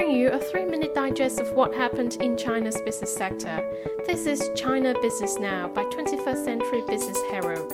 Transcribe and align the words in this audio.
bring 0.00 0.16
you 0.16 0.30
a 0.30 0.38
three 0.38 0.64
minute 0.64 0.94
digest 0.94 1.40
of 1.40 1.52
what 1.52 1.74
happened 1.74 2.14
in 2.22 2.34
China's 2.34 2.80
business 2.86 3.14
sector. 3.14 3.62
This 4.06 4.24
is 4.24 4.50
China 4.56 4.94
Business 5.02 5.38
Now 5.38 5.68
by 5.68 5.84
21st 5.84 6.42
Century 6.42 6.82
Business 6.86 7.18
Herald. 7.30 7.70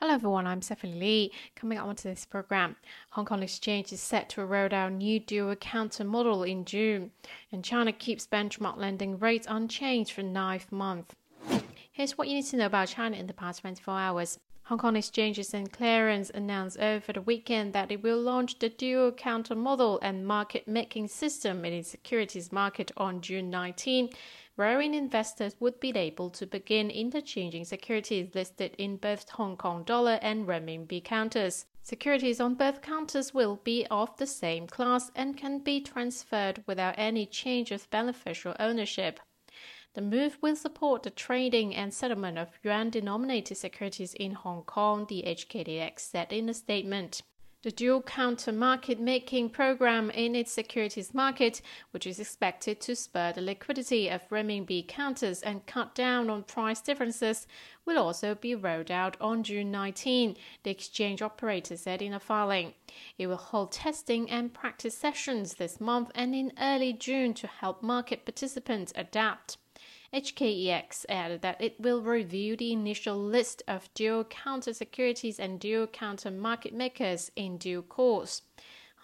Hello 0.00 0.14
everyone, 0.14 0.46
I'm 0.46 0.62
Stephanie 0.62 0.98
Lee. 0.98 1.32
Coming 1.54 1.76
up 1.76 1.86
onto 1.86 2.08
this 2.08 2.24
program, 2.24 2.76
Hong 3.10 3.26
Kong 3.26 3.42
Exchange 3.42 3.92
is 3.92 4.00
set 4.00 4.30
to 4.30 4.46
roll 4.46 4.72
out 4.72 4.92
new 4.92 5.20
dual 5.20 5.54
counter 5.56 6.04
model 6.04 6.42
in 6.42 6.64
June, 6.64 7.10
and 7.52 7.62
China 7.62 7.92
keeps 7.92 8.26
benchmark 8.26 8.78
lending 8.78 9.18
rates 9.18 9.46
unchanged 9.50 10.12
for 10.12 10.22
ninth 10.22 10.72
month. 10.72 11.14
Here's 11.92 12.16
what 12.16 12.28
you 12.28 12.36
need 12.36 12.46
to 12.46 12.56
know 12.56 12.64
about 12.64 12.88
China 12.88 13.18
in 13.18 13.26
the 13.26 13.34
past 13.34 13.60
24 13.60 13.98
hours. 13.98 14.38
Hong 14.70 14.78
Kong 14.78 14.94
Exchanges 14.94 15.52
and 15.52 15.72
Clearing 15.72 16.24
announced 16.32 16.78
over 16.78 17.12
the 17.12 17.22
weekend 17.22 17.72
that 17.72 17.90
it 17.90 18.04
will 18.04 18.20
launch 18.20 18.56
the 18.60 18.68
dual 18.68 19.10
counter 19.10 19.56
model 19.56 19.98
and 20.00 20.24
market 20.24 20.68
making 20.68 21.08
system 21.08 21.64
in 21.64 21.72
its 21.72 21.90
securities 21.90 22.52
market 22.52 22.92
on 22.96 23.20
June 23.20 23.50
19, 23.50 24.10
wherein 24.54 24.94
investors 24.94 25.56
would 25.58 25.80
be 25.80 25.90
able 25.96 26.30
to 26.30 26.46
begin 26.46 26.88
interchanging 26.88 27.64
securities 27.64 28.32
listed 28.32 28.76
in 28.78 28.96
both 28.96 29.28
Hong 29.30 29.56
Kong 29.56 29.82
dollar 29.82 30.20
and 30.22 30.46
renminbi 30.46 31.02
counters. 31.02 31.66
Securities 31.82 32.38
on 32.38 32.54
both 32.54 32.80
counters 32.80 33.34
will 33.34 33.56
be 33.64 33.84
of 33.90 34.16
the 34.18 34.26
same 34.26 34.68
class 34.68 35.10
and 35.16 35.36
can 35.36 35.58
be 35.58 35.80
transferred 35.80 36.62
without 36.68 36.94
any 36.96 37.26
change 37.26 37.72
of 37.72 37.90
beneficial 37.90 38.54
ownership. 38.60 39.18
The 39.94 40.02
move 40.02 40.38
will 40.40 40.54
support 40.54 41.02
the 41.02 41.10
trading 41.10 41.74
and 41.74 41.92
settlement 41.92 42.38
of 42.38 42.60
yuan 42.62 42.90
denominated 42.90 43.56
securities 43.56 44.14
in 44.14 44.34
Hong 44.34 44.62
Kong, 44.62 45.06
the 45.06 45.24
HKEX 45.26 45.98
said 45.98 46.32
in 46.32 46.48
a 46.48 46.54
statement. 46.54 47.22
The 47.62 47.72
dual 47.72 48.00
counter 48.00 48.52
market 48.52 49.00
making 49.00 49.50
program 49.50 50.08
in 50.10 50.34
its 50.34 50.52
securities 50.52 51.12
market, 51.12 51.60
which 51.90 52.06
is 52.06 52.18
expected 52.18 52.80
to 52.80 52.94
spur 52.94 53.32
the 53.32 53.42
liquidity 53.42 54.08
of 54.08 54.26
renminbi 54.30 54.86
counters 54.86 55.42
and 55.42 55.66
cut 55.66 55.94
down 55.94 56.30
on 56.30 56.44
price 56.44 56.80
differences, 56.80 57.46
will 57.84 57.98
also 57.98 58.34
be 58.34 58.54
rolled 58.54 58.90
out 58.90 59.16
on 59.20 59.42
June 59.42 59.70
19, 59.70 60.36
the 60.62 60.70
exchange 60.70 61.20
operator 61.20 61.76
said 61.76 62.00
in 62.00 62.14
a 62.14 62.20
filing. 62.20 62.74
It 63.18 63.26
will 63.26 63.36
hold 63.36 63.72
testing 63.72 64.30
and 64.30 64.54
practice 64.54 64.96
sessions 64.96 65.54
this 65.54 65.80
month 65.80 66.12
and 66.14 66.34
in 66.34 66.52
early 66.58 66.92
June 66.92 67.34
to 67.34 67.46
help 67.46 67.82
market 67.82 68.24
participants 68.24 68.92
adapt. 68.94 69.58
HKEX 70.12 71.06
added 71.08 71.40
that 71.42 71.62
it 71.62 71.78
will 71.78 72.02
review 72.02 72.56
the 72.56 72.72
initial 72.72 73.16
list 73.16 73.62
of 73.68 73.92
dual 73.94 74.24
counter 74.24 74.72
securities 74.72 75.38
and 75.38 75.60
dual 75.60 75.86
counter 75.86 76.32
market 76.32 76.74
makers 76.74 77.30
in 77.36 77.58
due 77.58 77.82
course. 77.82 78.42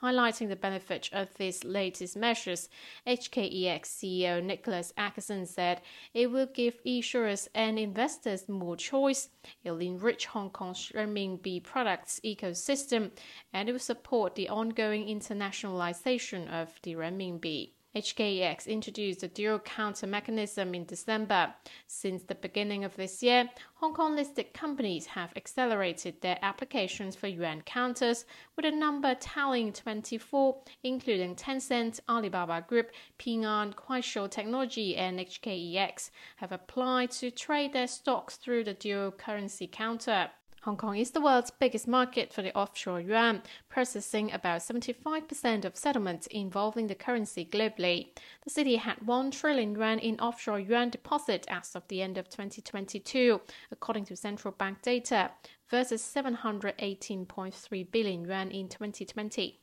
Highlighting 0.02 0.48
the 0.48 0.56
benefit 0.56 1.08
of 1.12 1.32
these 1.34 1.62
latest 1.62 2.16
measures, 2.16 2.68
HKEX 3.06 3.82
CEO 3.86 4.42
Nicolas 4.42 4.92
Aguzin 4.98 5.46
said 5.46 5.80
it 6.12 6.30
will 6.32 6.46
give 6.46 6.82
issuers 6.84 7.46
and 7.54 7.78
investors 7.78 8.48
more 8.48 8.76
choice, 8.76 9.28
it 9.62 9.70
will 9.70 9.80
enrich 9.80 10.26
Hong 10.26 10.50
Kong's 10.50 10.90
renminbi 10.92 11.62
products 11.62 12.20
ecosystem, 12.24 13.12
and 13.52 13.68
it 13.68 13.72
will 13.72 13.78
support 13.78 14.34
the 14.34 14.48
ongoing 14.48 15.06
internationalization 15.06 16.50
of 16.50 16.78
the 16.82 16.94
renminbi. 16.94 17.70
HKEX 17.96 18.66
introduced 18.66 19.22
a 19.22 19.28
dual 19.28 19.58
counter 19.58 20.06
mechanism 20.06 20.74
in 20.74 20.84
December. 20.84 21.54
Since 21.86 22.24
the 22.24 22.34
beginning 22.34 22.84
of 22.84 22.94
this 22.94 23.22
year, 23.22 23.48
Hong 23.76 23.94
Kong 23.94 24.14
listed 24.14 24.52
companies 24.52 25.06
have 25.06 25.32
accelerated 25.34 26.20
their 26.20 26.38
applications 26.42 27.16
for 27.16 27.26
yuan 27.26 27.62
counters, 27.62 28.26
with 28.54 28.66
a 28.66 28.70
number 28.70 29.14
tallying 29.14 29.72
24, 29.72 30.60
including 30.82 31.34
Tencent, 31.34 32.00
Alibaba 32.06 32.66
Group, 32.68 32.90
Ping 33.16 33.46
An, 33.46 33.72
Kuaishou 33.72 34.30
Technology, 34.30 34.94
and 34.94 35.18
HKEX, 35.18 36.10
have 36.36 36.52
applied 36.52 37.12
to 37.12 37.30
trade 37.30 37.72
their 37.72 37.88
stocks 37.88 38.36
through 38.36 38.64
the 38.64 38.74
dual 38.74 39.10
currency 39.10 39.66
counter. 39.66 40.28
Hong 40.66 40.76
Kong 40.76 40.96
is 40.96 41.12
the 41.12 41.20
world's 41.20 41.52
biggest 41.52 41.86
market 41.86 42.32
for 42.32 42.42
the 42.42 42.52
offshore 42.52 43.00
yuan, 43.00 43.40
processing 43.68 44.32
about 44.32 44.62
75% 44.62 45.64
of 45.64 45.76
settlements 45.76 46.26
involving 46.26 46.88
the 46.88 46.96
currency 46.96 47.44
globally. 47.44 48.08
The 48.42 48.50
city 48.50 48.74
had 48.74 49.06
1 49.06 49.30
trillion 49.30 49.76
yuan 49.76 50.00
in 50.00 50.18
offshore 50.18 50.58
yuan 50.58 50.90
deposit 50.90 51.46
as 51.48 51.76
of 51.76 51.86
the 51.86 52.02
end 52.02 52.18
of 52.18 52.28
2022, 52.28 53.40
according 53.70 54.06
to 54.06 54.16
central 54.16 54.52
bank 54.58 54.82
data, 54.82 55.30
versus 55.70 56.02
718.3 56.02 57.90
billion 57.92 58.24
yuan 58.24 58.50
in 58.50 58.68
2020. 58.68 59.60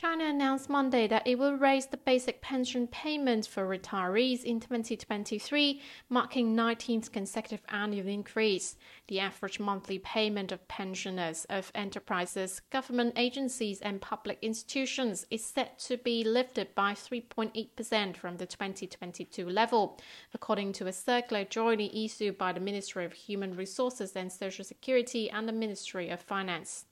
China 0.00 0.26
announced 0.26 0.70
Monday 0.70 1.08
that 1.08 1.26
it 1.26 1.40
will 1.40 1.56
raise 1.56 1.86
the 1.86 1.96
basic 1.96 2.40
pension 2.40 2.86
payment 2.86 3.44
for 3.48 3.66
retirees 3.66 4.44
in 4.44 4.60
2023, 4.60 5.82
marking 6.08 6.54
19th 6.54 7.10
consecutive 7.10 7.64
annual 7.68 8.06
increase. 8.06 8.76
The 9.08 9.18
average 9.18 9.58
monthly 9.58 9.98
payment 9.98 10.52
of 10.52 10.68
pensioners 10.68 11.46
of 11.50 11.72
enterprises, 11.74 12.60
government 12.70 13.14
agencies, 13.16 13.80
and 13.80 14.00
public 14.00 14.38
institutions 14.40 15.26
is 15.32 15.44
set 15.44 15.80
to 15.80 15.96
be 15.96 16.22
lifted 16.22 16.76
by 16.76 16.92
3.8% 16.92 18.16
from 18.16 18.36
the 18.36 18.46
2022 18.46 19.48
level, 19.48 19.98
according 20.32 20.74
to 20.74 20.86
a 20.86 20.92
circular 20.92 21.42
jointly 21.42 22.04
issued 22.04 22.38
by 22.38 22.52
the 22.52 22.60
Ministry 22.60 23.04
of 23.04 23.14
Human 23.14 23.56
Resources 23.56 24.14
and 24.14 24.30
Social 24.30 24.64
Security 24.64 25.28
and 25.28 25.48
the 25.48 25.52
Ministry 25.52 26.08
of 26.08 26.20
Finance. 26.20 26.84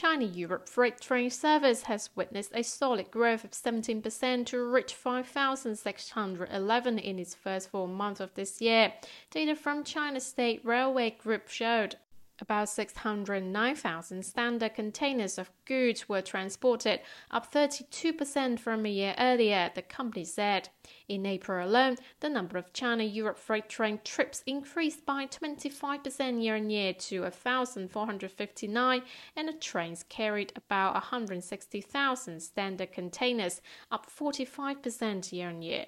China 0.00 0.26
Europe 0.26 0.68
freight 0.68 1.00
train 1.00 1.28
service 1.28 1.82
has 1.82 2.10
witnessed 2.14 2.52
a 2.54 2.62
solid 2.62 3.10
growth 3.10 3.42
of 3.42 3.50
17% 3.50 4.46
to 4.46 4.62
reach 4.62 4.94
5,611 4.94 6.98
in 7.00 7.18
its 7.18 7.34
first 7.34 7.70
four 7.70 7.88
months 7.88 8.20
of 8.20 8.32
this 8.34 8.60
year. 8.60 8.92
Data 9.32 9.56
from 9.56 9.82
China 9.82 10.20
State 10.20 10.64
Railway 10.64 11.10
Group 11.10 11.48
showed 11.48 11.96
about 12.40 12.68
609,000 12.68 14.24
standard 14.24 14.74
containers 14.74 15.38
of 15.38 15.50
goods 15.64 16.08
were 16.08 16.22
transported, 16.22 17.00
up 17.30 17.52
32% 17.52 18.58
from 18.58 18.86
a 18.86 18.88
year 18.88 19.14
earlier, 19.18 19.70
the 19.74 19.82
company 19.82 20.24
said. 20.24 20.68
In 21.08 21.26
April 21.26 21.66
alone, 21.66 21.96
the 22.20 22.28
number 22.28 22.58
of 22.58 22.72
China 22.72 23.04
Europe 23.04 23.38
freight 23.38 23.68
train 23.68 24.00
trips 24.04 24.42
increased 24.46 25.04
by 25.04 25.26
25% 25.26 26.42
year 26.42 26.56
on 26.56 26.70
year 26.70 26.92
to 26.94 27.22
1,459, 27.22 29.02
and 29.36 29.48
the 29.48 29.52
trains 29.52 30.04
carried 30.08 30.52
about 30.56 30.94
160,000 30.94 32.40
standard 32.40 32.92
containers, 32.92 33.60
up 33.90 34.10
45% 34.10 35.32
year 35.32 35.48
on 35.48 35.62
year. 35.62 35.86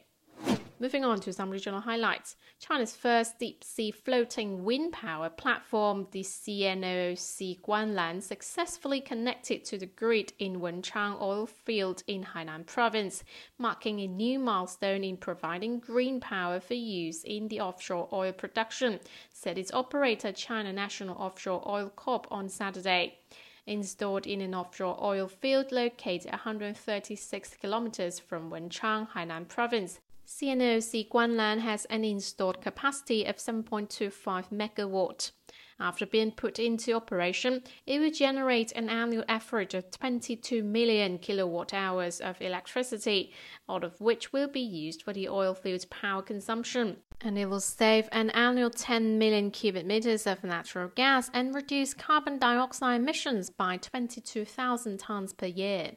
Moving 0.83 1.05
on 1.05 1.21
to 1.21 1.33
some 1.35 1.51
regional 1.51 1.83
highlights. 1.83 2.37
China's 2.59 2.97
first 2.97 3.39
deep 3.39 3.63
sea 3.63 3.91
floating 3.91 4.65
wind 4.65 4.95
power 4.95 5.29
platform, 5.29 6.07
the 6.11 6.23
CNOOC 6.23 7.61
Guanlan, 7.61 8.23
successfully 8.23 9.03
connected 9.03 9.63
to 9.67 9.77
the 9.77 9.85
grid 9.85 10.33
in 10.39 10.59
Wenchang 10.59 11.21
oil 11.21 11.45
field 11.45 12.03
in 12.07 12.25
Hainan 12.25 12.65
province, 12.65 13.23
marking 13.59 14.01
a 14.01 14.07
new 14.07 14.39
milestone 14.39 15.05
in 15.05 15.19
providing 15.19 15.81
green 15.81 16.19
power 16.19 16.61
for 16.61 16.73
use 16.73 17.25
in 17.25 17.49
the 17.49 17.61
offshore 17.61 18.09
oil 18.11 18.33
production, 18.33 19.01
said 19.35 19.59
its 19.59 19.75
operator 19.75 20.33
China 20.33 20.73
National 20.73 21.15
Offshore 21.19 21.63
Oil 21.69 21.91
Corp 21.91 22.27
on 22.31 22.49
Saturday 22.49 23.19
installed 23.67 24.27
in 24.27 24.41
an 24.41 24.55
offshore 24.55 24.99
oil 25.05 25.29
field 25.29 25.73
located 25.73 26.31
136 26.31 27.57
kilometers 27.61 28.19
from 28.19 28.51
Wenchang, 28.51 29.07
Hainan 29.11 29.47
province. 29.47 30.01
CNOOC 30.31 31.09
Guanlan 31.09 31.59
has 31.59 31.87
an 31.87 32.05
installed 32.05 32.63
capacity 32.63 33.25
of 33.25 33.37
7.25 33.37 34.51
megawatt. 34.53 35.33
After 35.81 36.07
being 36.07 36.31
put 36.31 36.61
into 36.61 36.93
operation, 36.93 37.65
it 37.85 37.99
will 37.99 38.13
generate 38.13 38.71
an 38.73 38.89
annual 38.89 39.25
average 39.27 39.75
of 39.75 39.91
22 39.91 40.63
million 40.63 41.19
kilowatt 41.19 41.75
hours 41.75 42.21
of 42.21 42.41
electricity, 42.41 43.33
out 43.69 43.83
of 43.83 44.01
which 44.01 44.33
will 44.33 44.47
be 44.47 44.61
used 44.61 45.03
for 45.03 45.13
the 45.13 45.29
oil 45.29 45.53
field's 45.53 45.87
power 45.87 46.23
consumption. 46.23 46.99
And 47.21 47.37
it 47.37 47.47
will 47.47 47.59
save 47.59 48.09
an 48.13 48.31
annual 48.31 48.71
10 48.71 49.19
million 49.19 49.51
cubic 49.51 49.85
meters 49.85 50.29
of 50.29 50.45
natural 50.45 50.93
gas 50.95 51.29
and 51.35 51.53
reduce 51.53 51.93
carbon 51.93 52.39
dioxide 52.39 53.01
emissions 53.01 53.51
by 53.51 53.79
22,000 53.79 55.01
tons 55.01 55.33
per 55.33 55.47
year. 55.47 55.97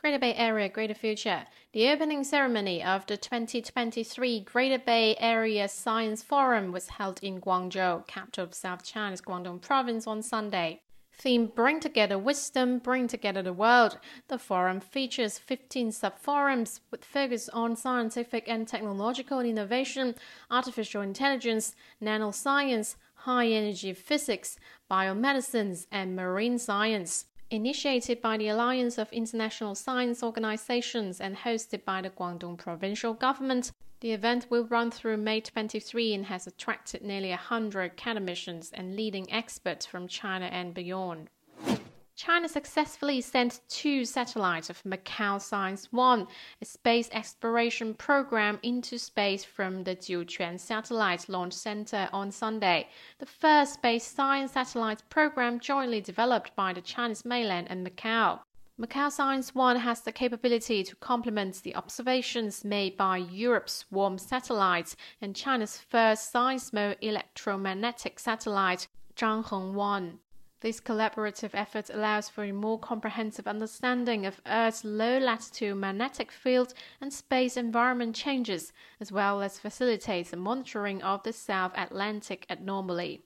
Greater 0.00 0.18
Bay 0.18 0.34
Area 0.34 0.70
Greater 0.70 0.94
Future. 0.94 1.42
The 1.74 1.90
opening 1.90 2.24
ceremony 2.24 2.82
of 2.82 3.04
the 3.04 3.18
2023 3.18 4.40
Greater 4.40 4.78
Bay 4.78 5.14
Area 5.20 5.68
Science 5.68 6.22
Forum 6.22 6.72
was 6.72 6.88
held 6.88 7.22
in 7.22 7.38
Guangzhou, 7.38 8.06
capital 8.06 8.44
of 8.44 8.54
South 8.54 8.82
China's 8.82 9.20
Guangdong 9.20 9.60
province, 9.60 10.06
on 10.06 10.22
Sunday. 10.22 10.80
Theme 11.12 11.48
Bring 11.48 11.80
Together 11.80 12.18
Wisdom, 12.18 12.78
Bring 12.78 13.08
Together 13.08 13.42
the 13.42 13.52
World. 13.52 13.98
The 14.28 14.38
forum 14.38 14.80
features 14.80 15.38
15 15.38 15.92
sub-forums 15.92 16.80
with 16.90 17.04
focus 17.04 17.50
on 17.50 17.76
scientific 17.76 18.48
and 18.48 18.66
technological 18.66 19.40
innovation, 19.40 20.14
artificial 20.50 21.02
intelligence, 21.02 21.74
nanoscience, 22.02 22.96
high 23.16 23.48
energy 23.48 23.92
physics, 23.92 24.58
biomedicines, 24.90 25.86
and 25.92 26.16
marine 26.16 26.58
science. 26.58 27.26
Initiated 27.52 28.22
by 28.22 28.36
the 28.36 28.46
Alliance 28.46 28.96
of 28.96 29.12
International 29.12 29.74
Science 29.74 30.22
Organizations 30.22 31.20
and 31.20 31.36
hosted 31.36 31.84
by 31.84 32.00
the 32.00 32.10
Guangdong 32.10 32.56
provincial 32.56 33.12
government, 33.12 33.72
the 33.98 34.12
event 34.12 34.46
will 34.50 34.66
run 34.66 34.92
through 34.92 35.16
May 35.16 35.40
23 35.40 36.14
and 36.14 36.26
has 36.26 36.46
attracted 36.46 37.02
nearly 37.02 37.30
100 37.30 37.90
academicians 37.90 38.70
and 38.72 38.94
leading 38.94 39.32
experts 39.32 39.84
from 39.84 40.06
China 40.06 40.46
and 40.46 40.72
beyond. 40.72 41.28
China 42.22 42.46
successfully 42.46 43.22
sent 43.22 43.62
two 43.70 44.04
satellites 44.04 44.68
of 44.68 44.82
Macau 44.82 45.40
Science 45.40 45.90
1, 45.90 46.26
a 46.60 46.64
space 46.66 47.08
exploration 47.12 47.94
program, 47.94 48.58
into 48.62 48.98
space 48.98 49.42
from 49.42 49.84
the 49.84 49.96
Jiuquan 49.96 50.60
Satellite 50.60 51.30
Launch 51.30 51.54
Center 51.54 52.10
on 52.12 52.30
Sunday, 52.30 52.88
the 53.20 53.24
first 53.24 53.72
space 53.72 54.06
science 54.06 54.52
satellite 54.52 55.02
program 55.08 55.58
jointly 55.60 56.02
developed 56.02 56.54
by 56.54 56.74
the 56.74 56.82
Chinese 56.82 57.24
mainland 57.24 57.68
and 57.70 57.86
Macau. 57.86 58.40
Macau 58.78 59.10
Science 59.10 59.54
1 59.54 59.76
has 59.76 60.02
the 60.02 60.12
capability 60.12 60.84
to 60.84 60.96
complement 60.96 61.62
the 61.62 61.74
observations 61.74 62.66
made 62.66 62.98
by 62.98 63.16
Europe's 63.16 63.86
swarm 63.88 64.18
satellites 64.18 64.94
and 65.22 65.34
China's 65.34 65.78
first 65.78 66.30
seismo 66.30 66.94
electromagnetic 67.00 68.18
satellite, 68.18 68.88
Zhangheng 69.16 69.72
1. 69.72 70.18
This 70.60 70.78
collaborative 70.78 71.54
effort 71.54 71.88
allows 71.88 72.28
for 72.28 72.44
a 72.44 72.52
more 72.52 72.78
comprehensive 72.78 73.48
understanding 73.48 74.26
of 74.26 74.42
Earth's 74.44 74.84
low 74.84 75.16
latitude 75.16 75.74
magnetic 75.74 76.30
field 76.30 76.74
and 77.00 77.10
space 77.10 77.56
environment 77.56 78.14
changes, 78.14 78.74
as 79.00 79.10
well 79.10 79.40
as 79.40 79.58
facilitates 79.58 80.32
the 80.32 80.36
monitoring 80.36 81.02
of 81.02 81.22
the 81.22 81.32
South 81.32 81.72
Atlantic 81.76 82.44
anomaly. 82.50 83.22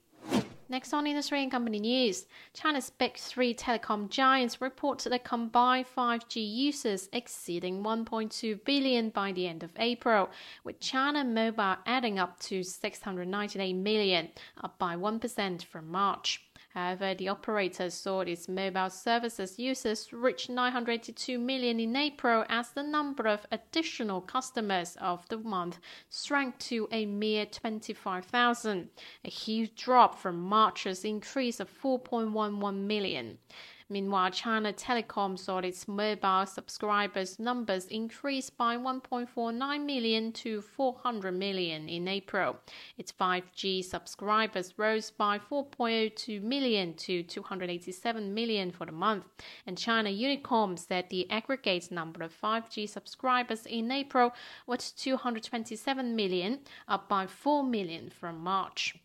Next 0.69 0.93
on 0.93 1.05
industry 1.05 1.43
and 1.43 1.51
company 1.51 1.81
news, 1.81 2.25
China's 2.53 2.89
big 2.89 3.17
three 3.17 3.53
telecom 3.53 4.09
giants 4.09 4.61
reported 4.61 5.11
a 5.11 5.19
combined 5.19 5.87
5G 5.93 6.37
users 6.37 7.09
exceeding 7.11 7.83
1.2 7.83 8.63
billion 8.63 9.09
by 9.09 9.33
the 9.33 9.45
end 9.45 9.61
of 9.61 9.71
April, 9.77 10.29
with 10.63 10.79
China 10.79 11.25
Mobile 11.25 11.75
adding 11.85 12.17
up 12.17 12.39
to 12.39 12.63
698 12.63 13.73
million, 13.73 14.29
up 14.63 14.79
by 14.79 14.95
1% 14.95 15.65
from 15.65 15.91
March. 15.91 16.41
However, 16.75 17.15
the 17.15 17.29
operator 17.29 17.89
saw 17.89 18.19
its 18.19 18.49
mobile 18.49 18.89
services 18.89 19.57
users 19.57 20.11
reach 20.11 20.49
982 20.49 21.39
million 21.39 21.79
in 21.79 21.95
April 21.95 22.43
as 22.49 22.71
the 22.71 22.83
number 22.83 23.27
of 23.27 23.45
additional 23.49 24.19
customers 24.19 24.97
of 24.99 25.25
the 25.29 25.37
month 25.37 25.79
shrank 26.11 26.59
to 26.59 26.89
a 26.91 27.05
mere 27.05 27.45
25,000, 27.45 28.89
a 29.23 29.29
huge 29.29 29.73
drop 29.81 30.19
from 30.19 30.41
March's 30.41 31.05
increase 31.05 31.61
of 31.61 31.71
4.11 31.71 32.75
million. 32.85 33.37
Meanwhile, 33.87 34.31
China 34.31 34.73
Telecom 34.73 35.37
saw 35.37 35.59
its 35.59 35.87
mobile 35.87 36.47
subscribers 36.47 37.37
numbers 37.37 37.85
increase 37.85 38.49
by 38.49 38.77
1.49 38.77 39.85
million 39.85 40.31
to 40.31 40.61
400 40.61 41.31
million 41.31 41.87
in 41.87 42.07
April. 42.07 42.57
Its 42.97 43.11
5G 43.11 43.83
subscribers 43.83 44.73
rose 44.77 45.11
by 45.11 45.37
4.02 45.37 46.41
million 46.41 46.95
to 46.95 47.21
287 47.21 48.33
million 48.33 48.71
for 48.71 48.87
the 48.87 48.91
month. 48.91 49.25
And 49.67 49.77
China 49.77 50.09
Unicom 50.09 50.79
said 50.79 51.09
the 51.09 51.29
aggregate 51.29 51.91
number 51.91 52.23
of 52.23 52.33
5G 52.41 52.89
subscribers 52.89 53.67
in 53.67 53.91
April 53.91 54.33
was 54.65 54.91
227 54.93 56.15
million, 56.15 56.61
up 56.87 57.07
by 57.07 57.27
4 57.27 57.63
million 57.63 58.09
from 58.09 58.39
March. 58.39 58.95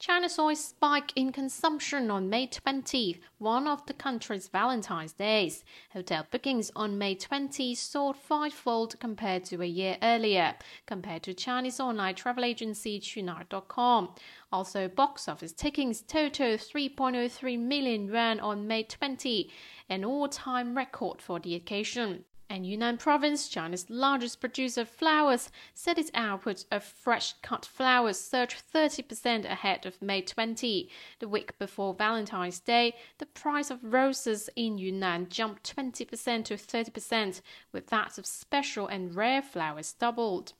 China 0.00 0.30
saw 0.30 0.48
a 0.48 0.56
spike 0.56 1.12
in 1.14 1.30
consumption 1.30 2.10
on 2.10 2.30
May 2.30 2.46
20, 2.46 3.20
one 3.36 3.66
of 3.66 3.84
the 3.84 3.92
country's 3.92 4.48
Valentine's 4.48 5.12
days. 5.12 5.62
Hotel 5.92 6.26
bookings 6.30 6.72
on 6.74 6.96
May 6.96 7.14
20 7.14 7.74
soared 7.74 8.16
fivefold 8.16 8.98
compared 8.98 9.44
to 9.44 9.60
a 9.60 9.66
year 9.66 9.98
earlier, 10.00 10.54
compared 10.86 11.22
to 11.24 11.34
Chinese 11.34 11.80
online 11.80 12.14
travel 12.14 12.46
agency 12.46 12.98
Qunar.com. 12.98 14.14
Also, 14.50 14.88
box 14.88 15.28
office 15.28 15.52
tickets 15.52 16.00
totaled 16.00 16.60
3.03 16.60 17.58
million 17.58 18.06
yuan 18.06 18.40
on 18.40 18.66
May 18.66 18.84
20, 18.84 19.50
an 19.90 20.02
all-time 20.02 20.78
record 20.78 21.20
for 21.20 21.38
the 21.38 21.54
occasion 21.54 22.24
and 22.50 22.66
Yunnan 22.66 22.98
Province, 22.98 23.48
China's 23.48 23.88
largest 23.88 24.40
producer 24.40 24.80
of 24.80 24.88
flowers, 24.88 25.50
said 25.72 25.98
its 25.98 26.10
output 26.14 26.64
of 26.72 26.82
fresh 26.82 27.34
cut 27.42 27.64
flowers 27.64 28.20
surged 28.20 28.64
30% 28.74 29.44
ahead 29.44 29.86
of 29.86 30.02
May 30.02 30.20
20. 30.20 30.90
The 31.20 31.28
week 31.28 31.56
before 31.60 31.94
Valentine's 31.94 32.58
Day, 32.58 32.96
the 33.18 33.26
price 33.26 33.70
of 33.70 33.94
roses 33.94 34.50
in 34.56 34.78
Yunnan 34.78 35.28
jumped 35.28 35.74
20% 35.76 36.44
to 36.46 36.54
30%, 36.56 37.40
with 37.70 37.86
that 37.86 38.18
of 38.18 38.26
special 38.26 38.88
and 38.88 39.14
rare 39.14 39.42
flowers 39.42 39.92
doubled. 39.92 40.52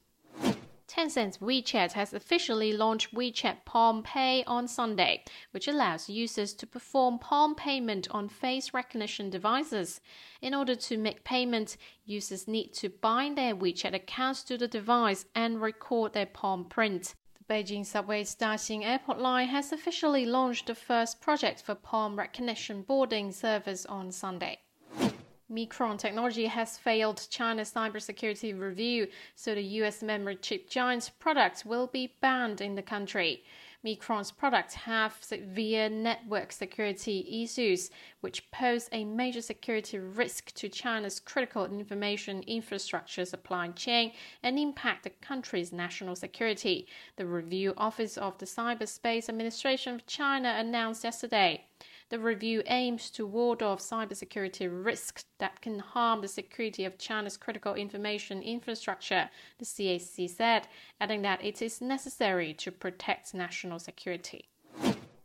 Tencent's 0.91 1.39
WeChat 1.39 1.93
has 1.93 2.13
officially 2.13 2.73
launched 2.73 3.15
WeChat 3.15 3.65
Palm 3.65 4.03
Pay 4.03 4.43
on 4.43 4.67
Sunday, 4.67 5.23
which 5.53 5.69
allows 5.69 6.09
users 6.09 6.53
to 6.55 6.67
perform 6.67 7.21
palm 7.21 7.55
payment 7.55 8.09
on 8.11 8.29
face 8.29 8.75
recognition 8.75 9.31
devices. 9.31 10.01
In 10.43 10.53
order 10.53 10.75
to 10.75 10.99
make 10.99 11.23
payment, 11.23 11.77
users 12.05 12.49
need 12.49 12.75
to 12.75 12.89
bind 12.89 13.39
their 13.39 13.55
WeChat 13.55 13.95
accounts 13.95 14.43
to 14.43 14.59
the 14.59 14.67
device 14.67 15.27
and 15.37 15.63
record 15.63 16.13
their 16.13 16.27
palm 16.27 16.65
print. 16.65 17.15
The 17.39 17.55
Beijing 17.55 17.87
Subway's 17.87 18.35
Daxing 18.35 18.85
Airport 18.85 19.21
Line 19.21 19.47
has 19.47 19.71
officially 19.71 20.27
launched 20.27 20.67
the 20.67 20.75
first 20.75 21.21
project 21.21 21.63
for 21.63 21.77
palm 21.77 22.19
recognition 22.19 22.83
boarding 22.83 23.31
service 23.31 23.87
on 23.87 24.11
Sunday. 24.11 24.59
Micron 25.51 25.99
Technology 25.99 26.47
has 26.47 26.79
failed 26.79 27.27
China's 27.29 27.73
cybersecurity 27.73 28.57
review, 28.57 29.09
so 29.35 29.53
the 29.53 29.63
US 29.83 30.01
memory 30.01 30.37
chip 30.37 30.71
giant's 30.71 31.09
products 31.09 31.65
will 31.65 31.89
be 31.89 32.15
banned 32.21 32.61
in 32.61 32.77
the 32.77 32.83
country. 32.83 33.43
Micron's 33.85 34.31
products 34.31 34.75
have 34.75 35.17
severe 35.21 35.89
network 35.89 36.53
security 36.53 37.43
issues, 37.43 37.91
which 38.21 38.49
pose 38.53 38.89
a 38.93 39.05
major 39.05 39.41
security 39.41 39.99
risk 39.99 40.55
to 40.55 40.69
China's 40.69 41.19
critical 41.19 41.65
information 41.65 42.43
infrastructure 42.43 43.25
supply 43.25 43.69
chain 43.69 44.13
and 44.45 44.57
impact 44.57 45.03
the 45.03 45.11
country's 45.11 45.73
national 45.73 46.15
security, 46.15 46.87
the 47.17 47.27
Review 47.27 47.75
Office 47.77 48.17
of 48.17 48.39
the 48.39 48.47
Cyberspace 48.47 49.29
Administration 49.29 49.95
of 49.97 50.07
China 50.07 50.55
announced 50.59 51.03
yesterday. 51.03 51.65
The 52.11 52.19
review 52.19 52.65
aims 52.67 53.09
to 53.11 53.25
ward 53.25 53.63
off 53.63 53.79
cybersecurity 53.79 54.69
risks 54.69 55.25
that 55.39 55.61
can 55.61 55.79
harm 55.79 56.21
the 56.21 56.27
security 56.29 56.85
of 56.85 56.99
China's 56.99 57.37
critical 57.37 57.75
information 57.75 58.43
infrastructure, 58.43 59.31
the 59.59 59.65
CAC 59.65 60.29
said, 60.29 60.67
adding 61.01 61.23
that 61.23 61.45
it 61.45 61.63
is 61.63 61.81
necessary 61.81 62.53
to 62.55 62.73
protect 62.73 63.33
national 63.33 63.79
security. 63.79 64.49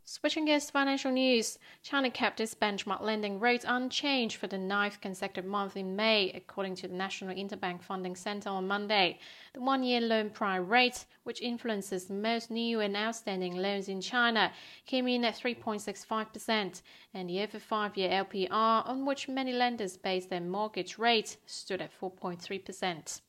Switching 0.08 0.44
gears 0.44 0.66
to 0.66 0.72
financial 0.72 1.10
news, 1.10 1.58
China 1.82 2.08
kept 2.08 2.38
its 2.38 2.54
benchmark 2.54 3.00
lending 3.00 3.40
rate 3.40 3.64
unchanged 3.66 4.36
for 4.36 4.46
the 4.46 4.56
ninth 4.56 5.00
consecutive 5.00 5.44
month 5.44 5.76
in 5.76 5.96
May, 5.96 6.30
according 6.30 6.76
to 6.76 6.86
the 6.86 6.94
National 6.94 7.34
Interbank 7.34 7.82
Funding 7.82 8.14
Center 8.14 8.50
on 8.50 8.68
Monday. 8.68 9.18
The 9.52 9.60
one 9.60 9.82
year 9.82 10.00
loan 10.00 10.30
prime 10.30 10.68
rate, 10.68 11.06
which 11.24 11.42
influences 11.42 12.08
most 12.08 12.52
new 12.52 12.78
and 12.78 12.96
outstanding 12.96 13.56
loans 13.56 13.88
in 13.88 14.00
China, 14.00 14.52
came 14.86 15.08
in 15.08 15.24
at 15.24 15.34
3.65%, 15.34 16.82
and 17.12 17.28
the 17.28 17.40
over 17.40 17.58
five 17.58 17.96
year 17.96 18.10
LPR, 18.10 18.86
on 18.88 19.06
which 19.06 19.26
many 19.26 19.52
lenders 19.52 19.96
base 19.96 20.26
their 20.26 20.40
mortgage 20.40 20.98
rate, 20.98 21.36
stood 21.46 21.82
at 21.82 21.90
4.3%. 22.00 23.22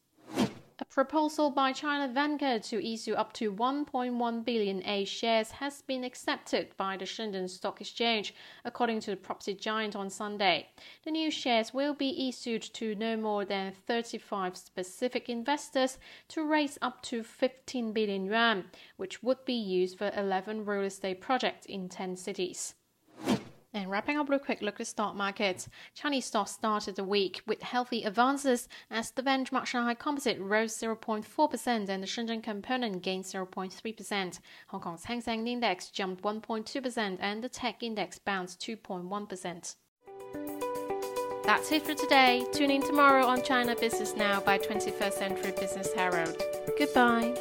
A 0.80 0.86
proposal 0.86 1.50
by 1.50 1.74
China 1.74 2.08
Vanke 2.08 2.62
to 2.70 2.88
issue 2.88 3.16
up 3.16 3.34
to 3.34 3.52
1.1 3.52 4.46
billion 4.46 4.86
A 4.86 5.06
shares 5.06 5.50
has 5.50 5.82
been 5.82 6.04
accepted 6.04 6.78
by 6.78 6.96
the 6.96 7.06
Shenzhen 7.06 7.50
Stock 7.50 7.82
Exchange, 7.82 8.36
according 8.64 9.00
to 9.00 9.10
the 9.10 9.18
property 9.18 9.56
giant 9.56 9.96
on 9.96 10.12
Sunday. 10.12 10.70
The 11.04 11.10
new 11.10 11.32
shares 11.32 11.74
will 11.74 11.96
be 11.96 12.30
issued 12.30 12.62
to 12.76 12.94
no 12.94 13.18
more 13.18 13.44
than 13.44 13.74
35 13.88 14.56
specific 14.56 15.30
investors 15.30 15.98
to 16.28 16.46
raise 16.46 16.78
up 16.80 17.02
to 17.10 17.24
15 17.24 17.92
billion 17.92 18.26
yuan, 18.26 18.66
which 18.98 19.24
would 19.24 19.46
be 19.46 19.56
used 19.56 19.98
for 19.98 20.12
11 20.16 20.64
real 20.64 20.84
estate 20.84 21.22
projects 21.22 21.66
in 21.66 21.90
10 21.90 22.18
cities. 22.18 22.76
And 23.74 23.92
wrapping 23.92 24.18
up 24.18 24.30
a 24.30 24.40
quick 24.40 24.62
look 24.62 24.76
at 24.76 24.80
the 24.80 24.86
stock 24.86 25.16
markets. 25.16 25.68
Chinese 25.94 26.26
stocks 26.26 26.52
started 26.52 26.96
the 26.96 27.04
week 27.04 27.42
with 27.46 27.62
healthy 27.62 28.04
advances 28.04 28.68
as 28.90 29.12
the 29.12 29.22
benchmark 29.22 29.66
Shanghai 29.66 29.94
Composite 29.94 30.40
rose 30.40 30.74
0.4% 30.74 31.90
and 31.90 32.02
the 32.02 32.08
Shenzhen 32.08 32.42
Component 32.42 33.02
gained 33.02 33.26
0.3%. 33.26 34.40
Hong 34.68 34.82
Kong's 34.82 35.06
Hang 35.06 35.22
Seng 35.22 35.48
Index 35.48 35.90
jumped 35.90 36.24
1.2% 36.24 37.18
and 37.20 37.44
the 37.44 37.50
Tech 37.50 37.84
Index 37.84 38.18
bounced 38.20 38.60
2.1%. 38.62 39.76
That's 41.44 41.72
it 41.72 41.84
for 41.84 41.94
today. 41.94 42.46
Tune 42.52 42.72
in 42.72 42.82
tomorrow 42.82 43.26
on 43.26 43.42
China 43.42 43.74
Business 43.76 44.16
Now 44.16 44.42
by 44.42 44.58
21st 44.58 45.14
Century 45.14 45.54
Business 45.58 45.94
Herald. 45.94 46.42
Goodbye. 46.78 47.36